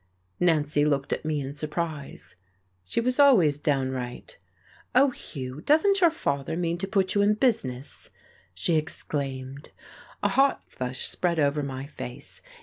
[0.39, 2.35] Nancy looked at me in surprise.
[2.83, 4.39] She was always downright.
[4.95, 8.09] "Oh, Hugh, doesn't your father mean to put you in business?"
[8.55, 9.71] she exclaimed.
[10.23, 12.41] A hot flush spread over my face.